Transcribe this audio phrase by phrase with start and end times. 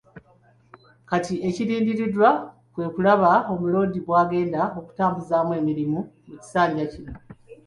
[1.09, 2.29] Kati ekirindiriddwa
[2.73, 7.13] kwe kulaba Omuloodi bw’agenda okutambuzaamu emirimu mu kisanja kino.